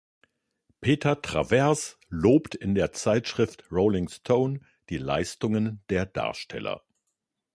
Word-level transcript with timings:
Peter 0.79 1.21
Travers 1.21 1.99
lobte 2.09 2.57
in 2.57 2.73
der 2.73 2.91
Zeitschrift 2.91 3.71
"Rolling 3.71 4.09
Stone" 4.09 4.61
die 4.89 4.97
Leistungen 4.97 5.83
der 5.91 6.07
Darsteller. 6.07 6.81